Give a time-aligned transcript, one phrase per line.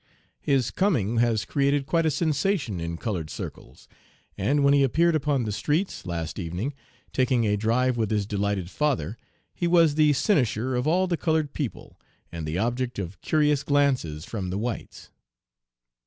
[0.39, 3.87] His coming has created quite a sensation in colored circles,
[4.35, 6.73] and when he appeared upon the streets, last evening,
[7.13, 9.15] taking a drive with his delighted father,
[9.53, 11.99] he was the cynosure of all the colored people
[12.31, 15.11] and the object of curious glances from the whites.